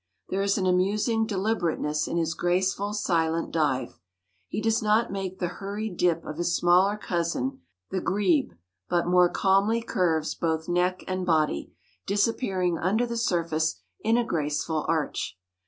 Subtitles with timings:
[0.29, 3.99] There is an amusing deliberateness in his graceful, silent dive.
[4.47, 8.53] He does not make the hurried dip of his smaller cousin, the grebe,
[8.89, 11.73] but more calmly curves both neck and body,
[12.07, 15.37] disappearing under the surface in a graceful arch.